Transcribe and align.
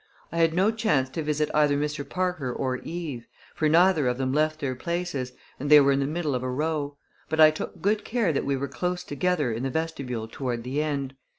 I 0.31 0.37
had 0.39 0.55
no 0.55 0.71
chance 0.71 1.09
to 1.09 1.21
visit 1.21 1.51
either 1.53 1.77
Mr. 1.77 2.03
Parker 2.09 2.51
or 2.51 2.77
Eve, 2.77 3.27
for 3.53 3.69
neither 3.69 4.07
of 4.07 4.17
them 4.17 4.33
left 4.33 4.59
their 4.59 4.73
places 4.73 5.33
and 5.59 5.69
they 5.69 5.79
were 5.79 5.91
in 5.91 5.99
the 5.99 6.07
middle 6.07 6.33
of 6.33 6.41
a 6.41 6.49
row; 6.49 6.97
but 7.29 7.39
I 7.39 7.51
took 7.51 7.81
good 7.83 8.03
care 8.03 8.33
that 8.33 8.43
we 8.43 8.57
were 8.57 8.67
close 8.67 9.03
together 9.03 9.51
in 9.51 9.61
the 9.61 9.69
vestibule 9.69 10.27
toward 10.27 10.63
the 10.63 10.81
end. 10.81 11.13